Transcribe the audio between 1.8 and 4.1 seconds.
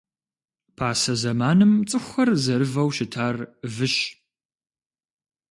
цӏыхухэр зэрывэу щытар выщ.